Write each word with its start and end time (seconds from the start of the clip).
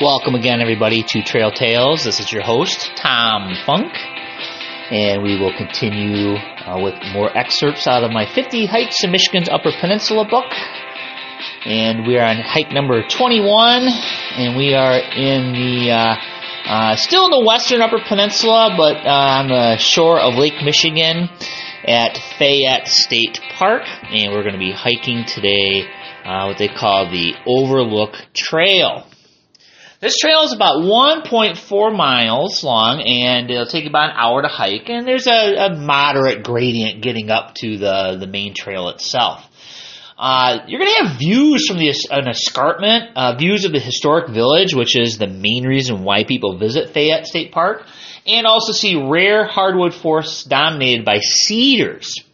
Welcome 0.00 0.34
again, 0.34 0.62
everybody, 0.62 1.02
to 1.02 1.22
Trail 1.22 1.50
Tales. 1.50 2.04
This 2.04 2.20
is 2.20 2.32
your 2.32 2.40
host, 2.40 2.90
Tom 2.96 3.54
Funk, 3.66 3.92
and 4.90 5.22
we 5.22 5.38
will 5.38 5.52
continue 5.54 6.36
uh, 6.36 6.80
with 6.82 6.94
more 7.12 7.28
excerpts 7.36 7.86
out 7.86 8.02
of 8.02 8.10
my 8.10 8.24
50 8.24 8.64
Hikes 8.64 9.04
in 9.04 9.10
Michigan's 9.10 9.50
Upper 9.50 9.70
Peninsula 9.78 10.26
book. 10.26 10.50
And 11.66 12.06
we 12.06 12.16
are 12.16 12.24
on 12.24 12.38
hike 12.38 12.72
number 12.72 13.06
21, 13.06 13.82
and 13.82 14.56
we 14.56 14.72
are 14.72 14.96
in 14.96 15.52
the 15.52 15.90
uh, 15.90 16.16
uh, 16.64 16.96
still 16.96 17.26
in 17.26 17.32
the 17.32 17.44
western 17.46 17.82
Upper 17.82 18.00
Peninsula, 18.08 18.72
but 18.78 19.04
uh, 19.04 19.10
on 19.10 19.48
the 19.48 19.76
shore 19.76 20.18
of 20.18 20.32
Lake 20.36 20.64
Michigan 20.64 21.28
at 21.86 22.16
Fayette 22.38 22.88
State 22.88 23.38
Park, 23.52 23.82
and 23.84 24.32
we're 24.32 24.44
going 24.44 24.54
to 24.54 24.58
be 24.58 24.72
hiking 24.72 25.26
today 25.26 25.84
uh, 26.24 26.46
what 26.46 26.56
they 26.56 26.68
call 26.68 27.10
the 27.10 27.34
Overlook 27.44 28.14
Trail. 28.32 29.09
This 30.00 30.16
trail 30.16 30.44
is 30.44 30.54
about 30.54 30.78
1.4 30.78 31.94
miles 31.94 32.64
long, 32.64 33.02
and 33.02 33.50
it'll 33.50 33.66
take 33.66 33.84
about 33.84 34.10
an 34.10 34.16
hour 34.16 34.40
to 34.40 34.48
hike. 34.48 34.88
And 34.88 35.06
there's 35.06 35.26
a, 35.26 35.66
a 35.66 35.76
moderate 35.76 36.42
gradient 36.42 37.02
getting 37.02 37.30
up 37.30 37.54
to 37.56 37.76
the 37.76 38.16
the 38.18 38.26
main 38.26 38.54
trail 38.54 38.88
itself. 38.88 39.46
Uh, 40.16 40.60
you're 40.66 40.80
going 40.80 40.90
to 40.90 41.04
have 41.04 41.18
views 41.18 41.66
from 41.66 41.76
the 41.76 41.94
an 42.10 42.28
escarpment, 42.28 43.14
uh, 43.14 43.36
views 43.36 43.66
of 43.66 43.72
the 43.72 43.78
historic 43.78 44.30
village, 44.30 44.74
which 44.74 44.96
is 44.96 45.18
the 45.18 45.26
main 45.26 45.64
reason 45.66 46.02
why 46.02 46.24
people 46.24 46.56
visit 46.56 46.94
Fayette 46.94 47.26
State 47.26 47.52
Park, 47.52 47.84
and 48.26 48.46
also 48.46 48.72
see 48.72 48.96
rare 48.96 49.44
hardwood 49.44 49.92
forests 49.92 50.44
dominated 50.44 51.04
by 51.04 51.18
cedars. 51.18 52.24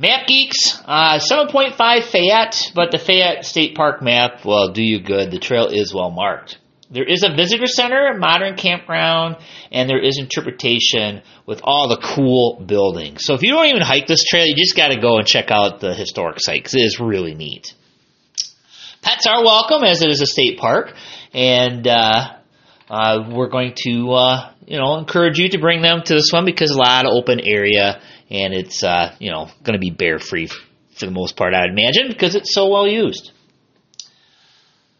Map 0.00 0.28
Geeks, 0.28 0.80
uh, 0.84 1.18
7.5 1.18 2.04
Fayette, 2.04 2.70
but 2.72 2.92
the 2.92 2.98
Fayette 2.98 3.44
State 3.44 3.74
Park 3.74 4.00
map 4.00 4.44
will 4.44 4.70
do 4.70 4.80
you 4.80 5.00
good. 5.00 5.32
The 5.32 5.40
trail 5.40 5.66
is 5.66 5.92
well 5.92 6.12
marked. 6.12 6.56
There 6.88 7.04
is 7.04 7.24
a 7.24 7.34
visitor 7.34 7.66
center, 7.66 8.06
a 8.06 8.16
modern 8.16 8.56
campground, 8.56 9.38
and 9.72 9.90
there 9.90 10.00
is 10.00 10.18
interpretation 10.18 11.22
with 11.46 11.62
all 11.64 11.88
the 11.88 11.96
cool 11.96 12.62
buildings. 12.64 13.24
So 13.24 13.34
if 13.34 13.42
you 13.42 13.50
don't 13.50 13.66
even 13.66 13.82
hike 13.82 14.06
this 14.06 14.22
trail, 14.22 14.46
you 14.46 14.54
just 14.54 14.76
got 14.76 14.88
to 14.88 15.00
go 15.00 15.18
and 15.18 15.26
check 15.26 15.50
out 15.50 15.80
the 15.80 15.92
historic 15.94 16.36
site 16.38 16.60
because 16.60 16.76
it 16.76 16.82
is 16.82 17.00
really 17.00 17.34
neat. 17.34 17.74
Pets 19.02 19.26
are 19.26 19.42
welcome 19.42 19.82
as 19.82 20.00
it 20.00 20.10
is 20.10 20.20
a 20.20 20.26
state 20.26 20.60
park, 20.60 20.94
and 21.34 21.88
uh, 21.88 22.36
uh, 22.88 23.28
we're 23.32 23.48
going 23.48 23.74
to 23.84 24.12
uh, 24.12 24.52
you 24.64 24.78
know 24.78 24.96
encourage 24.96 25.38
you 25.38 25.48
to 25.48 25.58
bring 25.58 25.82
them 25.82 26.02
to 26.04 26.14
this 26.14 26.32
one 26.32 26.44
because 26.44 26.70
a 26.70 26.78
lot 26.78 27.04
of 27.04 27.12
open 27.12 27.40
area 27.40 28.00
and 28.30 28.54
it's 28.54 28.82
uh, 28.82 29.14
you 29.18 29.30
know 29.30 29.48
going 29.62 29.74
to 29.74 29.78
be 29.78 29.90
bear 29.90 30.18
free 30.18 30.48
for 30.98 31.06
the 31.06 31.12
most 31.12 31.36
part, 31.36 31.54
I'd 31.54 31.70
imagine, 31.70 32.08
because 32.08 32.34
it's 32.34 32.52
so 32.52 32.68
well 32.68 32.86
used. 32.86 33.32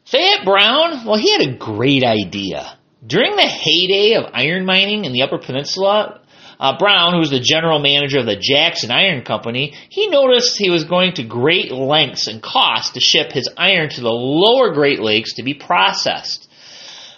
Fayette 0.06 0.44
Brown, 0.44 1.04
well, 1.04 1.18
he 1.18 1.32
had 1.32 1.42
a 1.42 1.56
great 1.56 2.04
idea. 2.04 2.78
During 3.06 3.36
the 3.36 3.42
heyday 3.42 4.14
of 4.14 4.30
iron 4.32 4.64
mining 4.64 5.04
in 5.04 5.12
the 5.12 5.22
Upper 5.22 5.38
Peninsula, 5.38 6.20
uh, 6.58 6.78
Brown, 6.78 7.12
who 7.12 7.18
was 7.18 7.30
the 7.30 7.40
general 7.40 7.78
manager 7.78 8.18
of 8.18 8.26
the 8.26 8.36
Jackson 8.40 8.90
Iron 8.90 9.22
Company, 9.22 9.74
he 9.90 10.08
noticed 10.08 10.56
he 10.56 10.70
was 10.70 10.84
going 10.84 11.14
to 11.14 11.22
great 11.22 11.70
lengths 11.70 12.26
and 12.26 12.42
cost 12.42 12.94
to 12.94 13.00
ship 13.00 13.32
his 13.32 13.48
iron 13.56 13.90
to 13.90 14.00
the 14.00 14.08
lower 14.08 14.72
Great 14.72 15.00
Lakes 15.00 15.34
to 15.34 15.42
be 15.42 15.54
processed. 15.54 16.48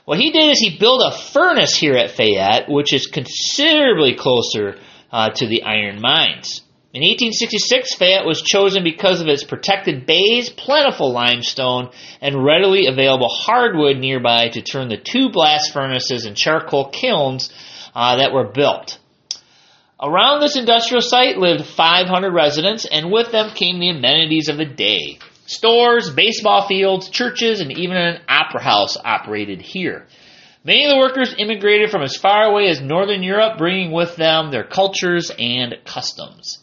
What 0.05 0.19
he 0.19 0.33
did 0.33 0.51
is 0.51 0.59
he 0.59 0.79
built 0.79 1.03
a 1.05 1.17
furnace 1.17 1.77
here 1.77 1.95
at 1.95 2.11
Fayette, 2.11 2.69
which 2.69 2.93
is 2.93 3.07
considerably 3.07 4.15
closer 4.15 4.79
uh, 5.13 5.31
to 5.31 5.47
the 5.47 5.63
iron 5.63 6.01
mines. 6.01 6.63
In 6.93 7.03
1866, 7.03 7.95
Fayette 7.95 8.27
was 8.27 8.43
chosen 8.43 8.83
because 8.83 9.21
of 9.21 9.29
its 9.29 9.45
protected 9.45 10.07
bays, 10.07 10.51
plentiful 10.51 11.13
limestone, 11.13 11.91
and 12.21 12.45
readily 12.45 12.87
available 12.87 13.29
hardwood 13.29 13.99
nearby 13.99 14.49
to 14.49 14.61
turn 14.61 14.89
the 14.89 14.97
two 14.97 15.31
blast 15.31 15.73
furnaces 15.73 16.25
and 16.25 16.37
charcoal 16.37 16.91
kilns 16.91 17.49
uh, 17.95 18.17
that 18.17 18.33
were 18.33 18.51
built. 18.53 18.99
Around 20.03 20.41
this 20.41 20.57
industrial 20.57 21.03
site 21.03 21.39
lived 21.39 21.65
500 21.65 22.33
residents, 22.33 22.87
and 22.91 23.13
with 23.13 23.31
them 23.31 23.51
came 23.55 23.79
the 23.79 23.91
amenities 23.91 24.49
of 24.49 24.57
the 24.57 24.65
day. 24.65 25.21
Stores, 25.47 26.11
baseball 26.11 26.67
fields, 26.67 27.09
churches, 27.09 27.61
and 27.61 27.71
even 27.71 27.97
an 27.97 28.21
opera 28.29 28.63
house 28.63 28.97
operated 28.97 29.61
here. 29.63 30.07
Many 30.63 30.85
of 30.85 30.91
the 30.91 30.99
workers 30.99 31.35
immigrated 31.39 31.91
from 31.91 32.03
as 32.03 32.17
far 32.17 32.45
away 32.45 32.69
as 32.69 32.83
Northern 32.83 33.23
Europe, 33.23 33.57
bringing 33.57 33.93
with 33.93 34.17
them 34.17 34.51
their 34.51 34.65
cultures 34.65 35.31
and 35.39 35.79
customs. 35.87 36.59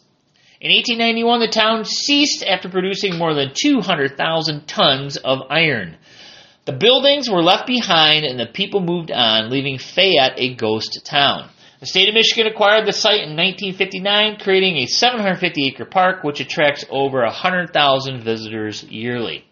In 0.60 0.70
1891, 0.70 1.40
the 1.40 1.48
town 1.48 1.84
ceased 1.84 2.44
after 2.44 2.68
producing 2.68 3.18
more 3.18 3.34
than 3.34 3.52
200,000 3.54 4.68
tons 4.68 5.16
of 5.16 5.42
iron. 5.50 5.96
The 6.64 6.72
buildings 6.74 7.28
were 7.28 7.42
left 7.42 7.66
behind 7.66 8.24
and 8.24 8.38
the 8.38 8.46
people 8.46 8.80
moved 8.80 9.10
on, 9.10 9.50
leaving 9.50 9.78
Fayette 9.78 10.34
a 10.36 10.54
ghost 10.54 11.00
town. 11.04 11.48
The 11.80 11.86
state 11.86 12.08
of 12.08 12.14
Michigan 12.14 12.46
acquired 12.46 12.86
the 12.86 12.92
site 12.92 13.22
in 13.22 13.36
1959, 13.36 14.38
creating 14.38 14.76
a 14.76 14.86
750 14.86 15.66
acre 15.66 15.84
park 15.84 16.22
which 16.22 16.40
attracts 16.40 16.84
over 16.90 17.22
100,000 17.22 18.22
visitors 18.22 18.84
yearly. 18.84 19.44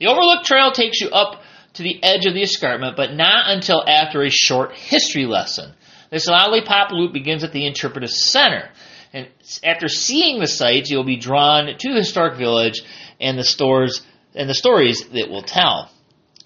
The 0.00 0.06
Overlook 0.08 0.44
Trail 0.44 0.72
takes 0.72 1.00
you 1.00 1.10
up 1.10 1.41
to 1.74 1.82
the 1.82 2.02
edge 2.02 2.26
of 2.26 2.34
the 2.34 2.42
escarpment, 2.42 2.96
but 2.96 3.14
not 3.14 3.50
until 3.50 3.82
after 3.86 4.22
a 4.22 4.30
short 4.30 4.72
history 4.72 5.26
lesson. 5.26 5.72
This 6.10 6.26
lollipop 6.26 6.92
loop 6.92 7.12
begins 7.12 7.42
at 7.42 7.52
the 7.52 7.66
interpretive 7.66 8.10
center. 8.10 8.68
And 9.12 9.28
after 9.64 9.88
seeing 9.88 10.40
the 10.40 10.46
sites, 10.46 10.90
you'll 10.90 11.04
be 11.04 11.16
drawn 11.16 11.66
to 11.66 11.88
the 11.92 11.98
historic 11.98 12.36
village 12.36 12.82
and 13.20 13.38
the 13.38 13.44
stores 13.44 14.02
and 14.34 14.48
the 14.48 14.54
stories 14.54 15.06
that 15.08 15.28
will 15.28 15.42
tell. 15.42 15.90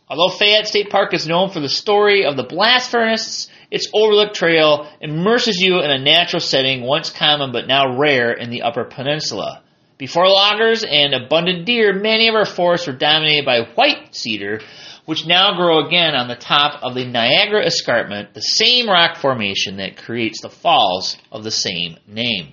Although 0.09 0.37
Fayette 0.37 0.69
State 0.69 0.91
Park 0.91 1.15
is 1.15 1.27
known 1.27 1.51
for 1.51 1.59
the 1.59 1.69
story 1.69 2.25
of 2.25 2.37
the 2.37 2.45
blast 2.45 2.91
furnace, 2.91 3.49
its 3.73 3.89
Overlook 3.93 4.35
Trail 4.35 4.89
immerses 5.01 5.61
you 5.61 5.81
in 5.81 5.91
a 5.91 5.99
natural 5.99 6.41
setting 6.41 6.83
once 6.83 7.11
common 7.11 7.51
but 7.51 7.67
now 7.67 7.99
rare 7.99 8.33
in 8.33 8.51
the 8.51 8.63
Upper 8.63 8.85
Peninsula. 8.85 9.63
Before 9.99 10.29
loggers 10.29 10.85
and 10.85 11.15
abundant 11.15 11.65
deer, 11.65 11.95
many 11.95 12.29
of 12.29 12.35
our 12.35 12.45
forests 12.45 12.87
were 12.87 12.93
dominated 12.93 13.47
by 13.47 13.61
white 13.77 14.15
cedar, 14.15 14.61
which 15.07 15.27
now 15.27 15.57
grow 15.57 15.87
again 15.87 16.15
on 16.15 16.29
the 16.29 16.35
top 16.35 16.83
of 16.83 16.95
the 16.95 17.07
Niagara 17.07 17.65
Escarpment, 17.65 18.35
the 18.35 18.41
same 18.41 18.89
rock 18.89 19.17
formation 19.17 19.79
that 19.79 19.97
creates 19.97 20.43
the 20.43 20.51
falls 20.51 21.17
of 21.33 21.45
the 21.45 21.51
same 21.51 21.97
name. 22.07 22.53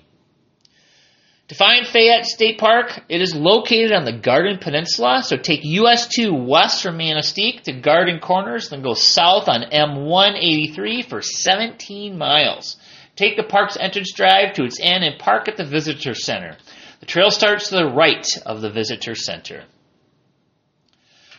To 1.48 1.54
find 1.54 1.86
Fayette 1.86 2.24
State 2.24 2.56
Park, 2.56 3.02
it 3.10 3.20
is 3.20 3.34
located 3.34 3.92
on 3.92 4.06
the 4.06 4.18
Garden 4.18 4.56
Peninsula, 4.58 5.22
so 5.22 5.36
take 5.36 5.60
US 5.62 6.08
2 6.08 6.32
west 6.32 6.82
from 6.82 6.96
Manistique 6.96 7.64
to 7.64 7.72
Garden 7.72 8.20
Corners, 8.20 8.70
then 8.70 8.80
go 8.80 8.94
south 8.94 9.46
on 9.50 9.64
M183 9.70 11.06
for 11.06 11.20
17 11.20 12.16
miles. 12.16 12.76
Take 13.16 13.36
the 13.36 13.42
park's 13.42 13.76
entrance 13.76 14.12
drive 14.14 14.54
to 14.54 14.64
its 14.64 14.80
end 14.80 15.04
and 15.04 15.18
park 15.18 15.46
at 15.46 15.58
the 15.58 15.66
Visitor 15.66 16.14
Center. 16.14 16.56
The 17.04 17.10
trail 17.10 17.30
starts 17.30 17.68
to 17.68 17.74
the 17.74 17.92
right 17.92 18.26
of 18.46 18.62
the 18.62 18.70
Visitor 18.70 19.14
Center. 19.14 19.64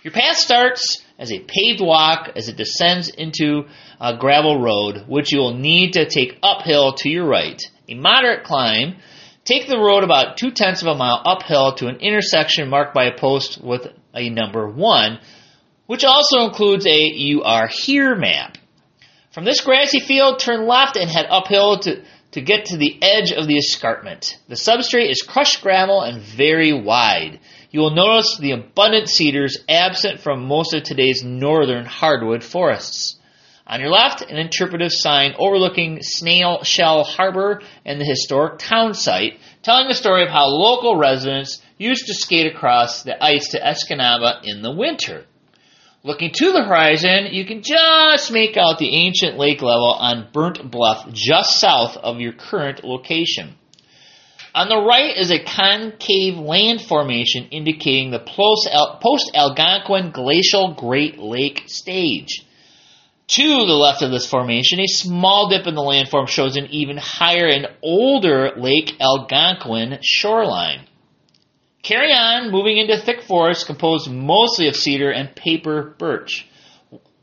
Your 0.03 0.13
path 0.13 0.37
starts 0.37 1.03
as 1.17 1.31
a 1.31 1.39
paved 1.39 1.81
walk 1.81 2.33
as 2.35 2.47
it 2.49 2.55
descends 2.55 3.09
into 3.09 3.63
a 3.99 4.15
gravel 4.15 4.61
road, 4.61 5.05
which 5.07 5.33
you 5.33 5.39
will 5.39 5.55
need 5.55 5.93
to 5.93 6.07
take 6.07 6.37
uphill 6.43 6.93
to 6.97 7.09
your 7.09 7.25
right. 7.25 7.59
A 7.89 7.95
moderate 7.95 8.43
climb. 8.43 8.97
Take 9.43 9.67
the 9.67 9.79
road 9.79 10.03
about 10.03 10.37
two 10.37 10.51
tenths 10.51 10.83
of 10.83 10.87
a 10.87 10.93
mile 10.93 11.19
uphill 11.25 11.73
to 11.77 11.87
an 11.87 11.95
intersection 11.95 12.69
marked 12.69 12.93
by 12.93 13.05
a 13.05 13.17
post 13.17 13.59
with 13.59 13.87
a 14.13 14.29
number 14.29 14.69
one, 14.69 15.17
which 15.87 16.03
also 16.03 16.45
includes 16.45 16.85
a 16.85 16.95
You 16.95 17.41
Are 17.41 17.67
Here 17.67 18.15
map. 18.15 18.59
From 19.31 19.45
this 19.45 19.61
grassy 19.61 19.99
field, 19.99 20.37
turn 20.37 20.67
left 20.67 20.95
and 20.95 21.09
head 21.09 21.25
uphill 21.27 21.79
to, 21.79 22.03
to 22.35 22.41
get 22.41 22.65
to 22.65 22.77
the 22.77 22.97
edge 23.01 23.33
of 23.33 23.47
the 23.47 23.57
escarpment. 23.57 24.37
The 24.47 24.55
substrate 24.55 25.09
is 25.09 25.23
crushed 25.23 25.61
gravel 25.61 26.01
and 26.01 26.21
very 26.21 26.71
wide 26.71 27.39
you 27.75 27.81
will 27.81 27.91
notice 27.93 28.37
the 28.37 28.51
abundant 28.51 29.09
cedars 29.09 29.57
absent 29.67 30.21
from 30.21 30.45
most 30.45 30.73
of 30.73 30.83
today's 30.83 31.25
northern 31.25 31.83
hardwood 31.83 32.41
forests. 32.41 33.19
On 33.67 33.81
your 33.81 33.89
left, 33.89 34.21
an 34.21 34.37
interpretive 34.37 34.93
sign 34.93 35.33
overlooking 35.37 35.99
Snail 36.01 36.63
Shell 36.63 37.03
Harbor 37.03 37.61
and 37.83 37.99
the 37.99 38.05
historic 38.05 38.59
town 38.59 38.93
site, 38.93 39.41
telling 39.61 39.89
the 39.89 39.93
story 39.93 40.23
of 40.23 40.29
how 40.29 40.45
local 40.45 40.95
residents 40.95 41.61
used 41.77 42.07
to 42.07 42.13
skate 42.13 42.47
across 42.47 43.03
the 43.03 43.21
ice 43.21 43.49
to 43.49 43.59
Escanaba 43.59 44.39
in 44.45 44.61
the 44.61 44.71
winter. 44.71 45.25
Looking 46.05 46.29
to 46.35 46.51
the 46.51 46.63
horizon, 46.63 47.33
you 47.33 47.45
can 47.45 47.63
just 47.63 48.31
make 48.31 48.57
out 48.57 48.77
the 48.77 48.95
ancient 48.95 49.39
lake 49.39 49.63
level 49.63 49.91
on 49.91 50.27
Burnt 50.31 50.69
Bluff 50.69 51.11
just 51.11 51.59
south 51.59 51.97
of 51.97 52.19
your 52.19 52.31
current 52.31 52.83
location. 52.83 53.55
On 54.53 54.69
the 54.69 54.77
right 54.77 55.17
is 55.17 55.31
a 55.31 55.43
concave 55.43 56.37
land 56.37 56.81
formation 56.81 57.47
indicating 57.49 58.11
the 58.11 58.19
post-Algonquin 58.19 60.11
glacial 60.11 60.75
Great 60.75 61.17
Lake 61.17 61.63
stage. 61.65 62.45
To 63.29 63.65
the 63.65 63.73
left 63.73 64.03
of 64.03 64.11
this 64.11 64.29
formation, 64.29 64.79
a 64.79 64.85
small 64.85 65.49
dip 65.49 65.65
in 65.65 65.73
the 65.73 65.81
landform 65.81 66.27
shows 66.27 66.55
an 66.55 66.67
even 66.67 66.97
higher 66.97 67.47
and 67.47 67.67
older 67.81 68.51
Lake 68.57 68.95
Algonquin 69.01 69.97
shoreline. 70.03 70.85
Carry 71.85 72.11
on, 72.13 72.49
moving 72.49 72.77
into 72.77 72.97
thick 72.97 73.21
forest 73.21 73.67
composed 73.67 74.09
mostly 74.09 74.67
of 74.67 74.75
cedar 74.75 75.11
and 75.11 75.35
paper 75.35 75.93
birch. 75.99 76.47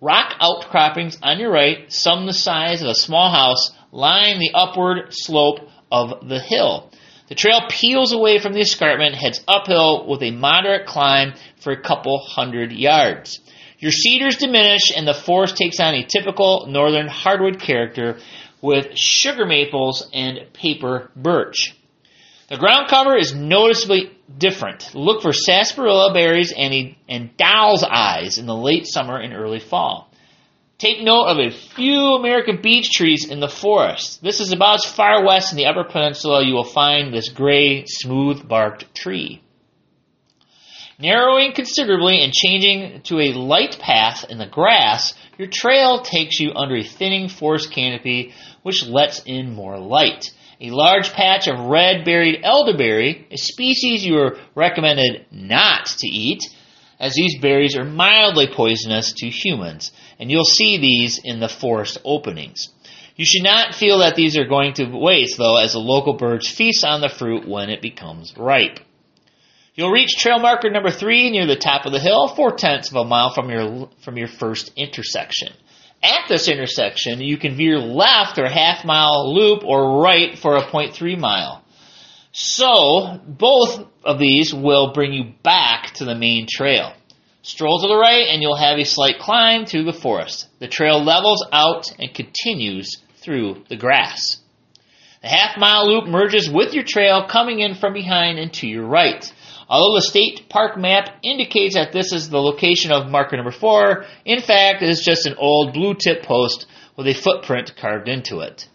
Rock 0.00 0.34
outcroppings 0.38 1.18
on 1.20 1.40
your 1.40 1.50
right, 1.50 1.92
some 1.92 2.26
the 2.26 2.32
size 2.32 2.80
of 2.80 2.86
a 2.86 2.94
small 2.94 3.28
house, 3.32 3.72
line 3.90 4.38
the 4.38 4.52
upward 4.54 5.08
slope 5.10 5.68
of 5.90 6.28
the 6.28 6.38
hill. 6.38 6.92
The 7.28 7.34
trail 7.34 7.62
peels 7.68 8.12
away 8.12 8.38
from 8.38 8.52
the 8.52 8.60
escarpment, 8.60 9.16
heads 9.16 9.42
uphill 9.48 10.06
with 10.06 10.22
a 10.22 10.30
moderate 10.30 10.86
climb 10.86 11.34
for 11.60 11.72
a 11.72 11.82
couple 11.82 12.20
hundred 12.20 12.70
yards. 12.70 13.40
Your 13.80 13.90
cedars 13.90 14.36
diminish 14.36 14.96
and 14.96 15.08
the 15.08 15.12
forest 15.12 15.56
takes 15.56 15.80
on 15.80 15.94
a 15.94 16.06
typical 16.06 16.66
northern 16.68 17.08
hardwood 17.08 17.58
character 17.58 18.20
with 18.60 18.96
sugar 18.96 19.44
maples 19.44 20.08
and 20.14 20.38
paper 20.52 21.10
birch. 21.16 21.74
The 22.52 22.58
ground 22.58 22.88
cover 22.90 23.16
is 23.16 23.34
noticeably 23.34 24.10
different. 24.36 24.94
Look 24.94 25.22
for 25.22 25.32
sarsaparilla 25.32 26.12
berries 26.12 26.52
and, 26.54 26.94
and 27.08 27.34
doll's 27.38 27.82
eyes 27.82 28.36
in 28.36 28.44
the 28.44 28.54
late 28.54 28.86
summer 28.86 29.16
and 29.16 29.32
early 29.32 29.58
fall. 29.58 30.12
Take 30.76 31.00
note 31.00 31.28
of 31.28 31.38
a 31.38 31.50
few 31.50 32.14
American 32.14 32.60
beech 32.60 32.90
trees 32.90 33.26
in 33.26 33.40
the 33.40 33.48
forest. 33.48 34.22
This 34.22 34.38
is 34.40 34.52
about 34.52 34.84
as 34.84 34.84
far 34.84 35.24
west 35.24 35.52
in 35.52 35.56
the 35.56 35.64
Upper 35.64 35.84
Peninsula 35.84 36.44
you 36.44 36.52
will 36.52 36.62
find 36.62 37.10
this 37.14 37.30
gray, 37.30 37.86
smooth 37.86 38.46
barked 38.46 38.94
tree. 38.94 39.40
Narrowing 40.98 41.54
considerably 41.54 42.22
and 42.22 42.34
changing 42.34 43.00
to 43.04 43.18
a 43.18 43.32
light 43.32 43.78
path 43.80 44.26
in 44.28 44.36
the 44.36 44.46
grass, 44.46 45.14
your 45.38 45.48
trail 45.50 46.02
takes 46.02 46.38
you 46.38 46.52
under 46.54 46.76
a 46.76 46.84
thinning 46.84 47.30
forest 47.30 47.72
canopy 47.72 48.34
which 48.62 48.84
lets 48.84 49.22
in 49.24 49.54
more 49.54 49.78
light 49.78 50.30
a 50.62 50.70
large 50.70 51.12
patch 51.12 51.48
of 51.48 51.58
red 51.58 52.04
berried 52.04 52.40
elderberry, 52.44 53.26
a 53.32 53.36
species 53.36 54.04
you 54.06 54.16
are 54.18 54.38
recommended 54.54 55.26
not 55.32 55.86
to 55.86 56.06
eat, 56.06 56.40
as 57.00 57.14
these 57.14 57.40
berries 57.40 57.76
are 57.76 57.84
mildly 57.84 58.46
poisonous 58.46 59.12
to 59.14 59.28
humans, 59.28 59.90
and 60.20 60.30
you'll 60.30 60.44
see 60.44 60.78
these 60.78 61.20
in 61.22 61.40
the 61.40 61.48
forest 61.48 61.98
openings. 62.04 62.68
You 63.16 63.24
should 63.24 63.42
not 63.42 63.74
feel 63.74 63.98
that 63.98 64.14
these 64.14 64.38
are 64.38 64.46
going 64.46 64.74
to 64.74 64.86
waste, 64.86 65.36
though, 65.36 65.56
as 65.56 65.72
the 65.72 65.80
local 65.80 66.14
birds 66.14 66.48
feast 66.48 66.84
on 66.84 67.00
the 67.00 67.08
fruit 67.08 67.46
when 67.46 67.68
it 67.68 67.82
becomes 67.82 68.32
ripe. 68.38 68.78
You'll 69.74 69.90
reach 69.90 70.16
trail 70.16 70.38
marker 70.38 70.70
number 70.70 70.90
three 70.90 71.30
near 71.30 71.46
the 71.46 71.56
top 71.56 71.86
of 71.86 71.92
the 71.92 71.98
hill, 71.98 72.28
four 72.28 72.52
tenths 72.52 72.90
of 72.90 72.96
a 72.96 73.04
mile 73.04 73.34
from 73.34 73.50
your 73.50 73.88
from 74.04 74.16
your 74.16 74.28
first 74.28 74.70
intersection. 74.76 75.52
At 76.02 76.28
this 76.28 76.48
intersection, 76.48 77.20
you 77.20 77.36
can 77.36 77.54
veer 77.54 77.78
left 77.78 78.38
or 78.38 78.48
half 78.48 78.84
mile 78.84 79.32
loop 79.32 79.64
or 79.64 80.02
right 80.02 80.36
for 80.36 80.56
a 80.56 80.62
0.3 80.62 81.18
mile. 81.18 81.62
So, 82.32 83.20
both 83.26 83.86
of 84.04 84.18
these 84.18 84.52
will 84.52 84.92
bring 84.92 85.12
you 85.12 85.32
back 85.42 85.92
to 85.94 86.04
the 86.04 86.14
main 86.14 86.46
trail. 86.50 86.92
Stroll 87.42 87.80
to 87.80 87.88
the 87.88 87.96
right 87.96 88.26
and 88.28 88.40
you'll 88.40 88.56
have 88.56 88.78
a 88.78 88.84
slight 88.84 89.18
climb 89.18 89.66
through 89.66 89.84
the 89.84 89.92
forest. 89.92 90.48
The 90.58 90.68
trail 90.68 91.02
levels 91.02 91.44
out 91.52 91.92
and 91.98 92.12
continues 92.12 92.96
through 93.16 93.64
the 93.68 93.76
grass. 93.76 94.38
The 95.22 95.28
half 95.28 95.56
mile 95.56 95.88
loop 95.88 96.08
merges 96.08 96.50
with 96.50 96.74
your 96.74 96.84
trail 96.84 97.26
coming 97.28 97.60
in 97.60 97.74
from 97.74 97.92
behind 97.92 98.38
and 98.38 98.52
to 98.54 98.66
your 98.66 98.86
right. 98.86 99.32
Although 99.72 99.94
the 99.94 100.02
state 100.02 100.50
park 100.50 100.76
map 100.76 101.08
indicates 101.22 101.76
that 101.76 101.92
this 101.92 102.12
is 102.12 102.28
the 102.28 102.42
location 102.42 102.92
of 102.92 103.10
marker 103.10 103.36
number 103.36 103.50
four, 103.50 104.04
in 104.26 104.42
fact, 104.42 104.82
it 104.82 104.90
is 104.90 105.00
just 105.00 105.24
an 105.24 105.34
old 105.38 105.72
blue 105.72 105.94
tip 105.94 106.24
post 106.24 106.66
with 106.94 107.06
a 107.06 107.14
footprint 107.14 107.74
carved 107.74 108.06
into 108.06 108.40
it. 108.40 108.68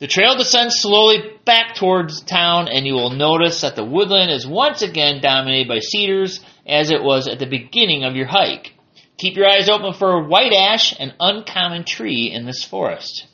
The 0.00 0.08
trail 0.08 0.36
descends 0.36 0.80
slowly 0.80 1.18
back 1.44 1.76
towards 1.76 2.22
town, 2.22 2.66
and 2.66 2.84
you 2.84 2.94
will 2.94 3.10
notice 3.10 3.60
that 3.60 3.76
the 3.76 3.84
woodland 3.84 4.32
is 4.32 4.44
once 4.44 4.82
again 4.82 5.20
dominated 5.22 5.68
by 5.68 5.78
cedars 5.78 6.40
as 6.66 6.90
it 6.90 7.04
was 7.04 7.28
at 7.28 7.38
the 7.38 7.46
beginning 7.46 8.02
of 8.02 8.16
your 8.16 8.26
hike. 8.26 8.72
Keep 9.16 9.36
your 9.36 9.48
eyes 9.48 9.68
open 9.68 9.92
for 9.92 10.26
white 10.26 10.52
ash, 10.52 10.92
an 10.98 11.12
uncommon 11.20 11.84
tree 11.84 12.32
in 12.34 12.46
this 12.46 12.64
forest. 12.64 13.28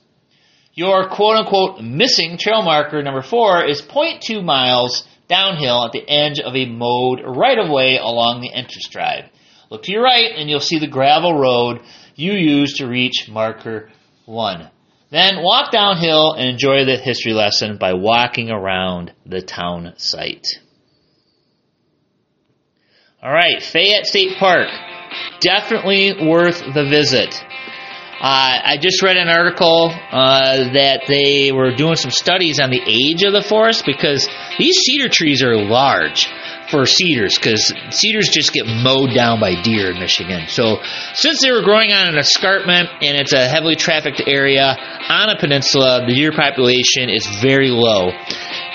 Your 0.74 1.08
quote 1.08 1.36
unquote 1.36 1.80
missing 1.80 2.36
trail 2.36 2.60
marker 2.60 3.02
number 3.02 3.22
four 3.22 3.64
is 3.64 3.80
0.2 3.80 4.44
miles 4.44 5.06
downhill 5.30 5.86
at 5.86 5.92
the 5.92 6.06
edge 6.06 6.40
of 6.40 6.54
a 6.54 6.66
mowed 6.66 7.22
right 7.24 7.58
of 7.58 7.70
way 7.70 7.96
along 7.96 8.42
the 8.42 8.52
entrance 8.52 8.88
drive. 8.90 9.24
Look 9.70 9.84
to 9.84 9.92
your 9.92 10.02
right 10.02 10.32
and 10.36 10.50
you'll 10.50 10.60
see 10.60 10.78
the 10.78 10.88
gravel 10.88 11.38
road 11.38 11.80
you 12.16 12.32
use 12.32 12.74
to 12.74 12.86
reach 12.86 13.28
marker 13.30 13.88
1. 14.26 14.68
Then 15.10 15.42
walk 15.42 15.72
downhill 15.72 16.32
and 16.32 16.48
enjoy 16.48 16.84
the 16.84 16.96
history 16.96 17.32
lesson 17.32 17.78
by 17.78 17.94
walking 17.94 18.50
around 18.50 19.12
the 19.24 19.40
town 19.40 19.94
site. 19.96 20.46
All 23.22 23.32
right, 23.32 23.62
Fayette 23.62 24.06
State 24.06 24.36
Park. 24.38 24.68
Definitely 25.40 26.26
worth 26.26 26.60
the 26.74 26.86
visit. 26.88 27.34
Uh, 28.20 28.76
I 28.76 28.76
just 28.76 29.00
read 29.00 29.16
an 29.16 29.28
article 29.30 29.90
uh, 29.90 30.72
that 30.74 31.04
they 31.08 31.52
were 31.52 31.74
doing 31.74 31.96
some 31.96 32.10
studies 32.10 32.60
on 32.60 32.68
the 32.68 32.82
age 32.84 33.22
of 33.22 33.32
the 33.32 33.40
forest 33.40 33.84
because 33.86 34.28
these 34.58 34.76
cedar 34.76 35.08
trees 35.08 35.42
are 35.42 35.56
large 35.56 36.28
for 36.70 36.84
cedars 36.84 37.38
because 37.38 37.72
cedars 37.88 38.28
just 38.28 38.52
get 38.52 38.66
mowed 38.66 39.14
down 39.14 39.40
by 39.40 39.60
deer 39.62 39.90
in 39.90 39.98
Michigan. 39.98 40.48
So 40.48 40.82
since 41.14 41.40
they 41.40 41.50
were 41.50 41.62
growing 41.62 41.92
on 41.92 42.08
an 42.08 42.18
escarpment 42.18 42.90
and 43.00 43.16
it's 43.16 43.32
a 43.32 43.48
heavily 43.48 43.74
trafficked 43.74 44.22
area 44.26 44.76
on 45.08 45.30
a 45.30 45.38
peninsula, 45.40 46.04
the 46.06 46.12
deer 46.12 46.32
population 46.32 47.08
is 47.08 47.26
very 47.40 47.70
low. 47.70 48.10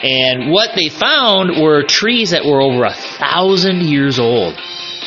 And 0.02 0.52
what 0.52 0.72
they 0.76 0.90
found 0.90 1.62
were 1.62 1.84
trees 1.84 2.32
that 2.32 2.46
were 2.46 2.64
over 2.64 2.84
a 2.84 2.94
thousand 2.94 3.82
years 3.84 4.18
old. 4.18 4.60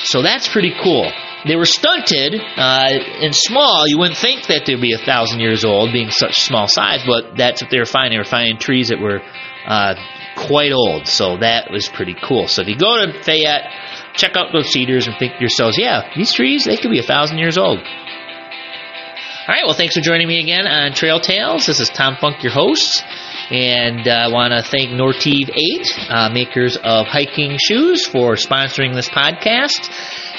So 0.05 0.23
that's 0.23 0.47
pretty 0.47 0.75
cool. 0.81 1.11
They 1.47 1.57
were 1.57 1.67
stunted 1.67 2.35
uh, 2.35 2.89
and 3.23 3.35
small. 3.35 3.87
You 3.87 3.99
wouldn't 3.99 4.19
think 4.19 4.47
that 4.49 4.67
they'd 4.67 4.81
be 4.81 4.93
a 4.93 4.99
thousand 4.99 5.41
years 5.41 5.65
old, 5.65 5.93
being 5.93 6.11
such 6.11 6.41
small 6.41 6.67
size, 6.67 7.05
but 7.07 7.37
that's 7.37 7.63
what 7.63 7.71
they 7.71 7.79
were 7.79 7.87
finding. 7.87 8.17
They 8.17 8.19
were 8.19 8.25
finding 8.25 8.59
trees 8.59 8.89
that 8.89 8.99
were 8.99 9.21
uh, 9.67 9.95
quite 10.37 10.73
old, 10.73 11.07
so 11.07 11.39
that 11.39 11.71
was 11.71 11.89
pretty 11.89 12.17
cool. 12.27 12.49
So 12.49 12.63
if 12.63 12.69
you 12.69 12.77
go 12.77 12.97
to 12.97 13.23
Fayette, 13.23 13.71
check 14.15 14.37
out 14.37 14.53
those 14.53 14.69
cedars 14.69 15.07
and 15.07 15.17
think 15.19 15.35
to 15.35 15.41
yourselves, 15.41 15.79
yeah, 15.79 16.11
these 16.17 16.33
trees, 16.33 16.65
they 16.65 16.77
could 16.77 16.91
be 16.91 16.99
a 16.99 17.07
thousand 17.07 17.39
years 17.39 17.57
old. 17.57 17.79
All 17.79 19.55
right, 19.55 19.63
well, 19.65 19.75
thanks 19.75 19.95
for 19.95 20.03
joining 20.03 20.29
me 20.29 20.41
again 20.41 20.67
on 20.67 20.93
Trail 20.93 21.21
Tales. 21.21 21.67
This 21.67 21.81
is 21.81 21.89
Tom 21.89 22.17
Funk, 22.21 22.43
your 22.43 22.53
host. 22.53 23.03
And 23.51 24.07
uh, 24.07 24.11
I 24.11 24.29
want 24.29 24.53
to 24.53 24.63
thank 24.63 24.91
Nortiv 24.91 25.49
8, 25.49 26.11
uh, 26.11 26.29
makers 26.35 26.77
of 26.77 27.07
hiking 27.07 27.57
shoes, 27.59 28.07
for 28.07 28.35
sponsoring 28.35 28.93
this 28.93 29.09
podcast 29.09 29.89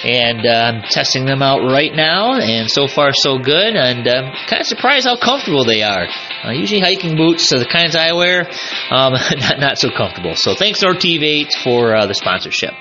and 0.04 0.46
uh, 0.46 0.50
I'm 0.50 0.82
testing 0.84 1.26
them 1.26 1.42
out 1.42 1.60
right 1.72 1.94
now, 1.94 2.34
and 2.40 2.70
so 2.70 2.88
far 2.88 3.12
so 3.14 3.38
good. 3.38 3.76
And 3.76 4.08
uh, 4.08 4.32
kind 4.48 4.62
of 4.62 4.68
surprised 4.68 5.06
how 5.06 5.18
comfortable 5.18 5.66
they 5.66 5.84
are. 5.84 6.08
Uh, 6.44 6.52
usually 6.52 6.80
hiking 6.80 7.18
boots, 7.18 7.48
so 7.48 7.60
the 7.60 7.66
kinds 7.66 7.96
I 7.96 8.14
wear, 8.14 8.50
um, 8.92 9.14
not 9.38 9.60
not 9.60 9.78
so 9.78 9.90
comfortable. 9.96 10.36
So 10.36 10.56
thanks 10.56 10.84
Nortiv 10.84 11.24
8 11.24 11.54
for 11.64 11.96
uh, 11.96 12.06
the 12.06 12.14
sponsorship, 12.14 12.74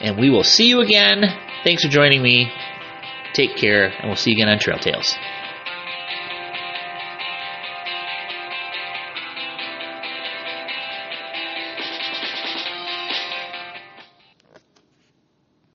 and 0.00 0.18
we 0.18 0.30
will 0.30 0.44
see 0.44 0.68
you 0.68 0.80
again. 0.80 1.24
Thanks 1.62 1.82
for 1.82 1.88
joining 1.88 2.22
me. 2.22 2.50
Take 3.32 3.56
care, 3.56 3.86
and 3.86 4.06
we'll 4.06 4.16
see 4.16 4.30
you 4.30 4.36
again 4.36 4.48
on 4.48 4.58
Trail 4.58 4.78
Tales. 4.78 5.16